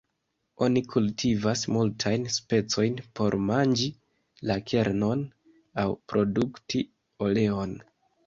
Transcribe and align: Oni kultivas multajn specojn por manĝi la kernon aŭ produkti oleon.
Oni 0.65 0.81
kultivas 0.93 1.59
multajn 1.73 2.23
specojn 2.35 2.95
por 3.19 3.37
manĝi 3.51 3.91
la 4.51 4.57
kernon 4.71 5.21
aŭ 5.83 5.87
produkti 6.13 6.83
oleon. 7.27 7.77